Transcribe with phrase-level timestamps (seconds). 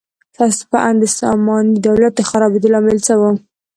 [0.33, 3.21] ستاسو په اند د ساماني دولت د خرابېدو لامل څه و؟